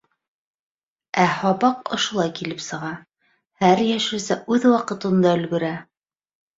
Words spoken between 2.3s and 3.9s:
килеп сыға: һәр